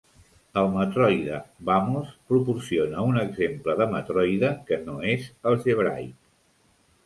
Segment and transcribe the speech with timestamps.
[0.61, 1.35] El matroide
[1.67, 6.21] Vámos proporciona un exemple de matroide que no és algebraic.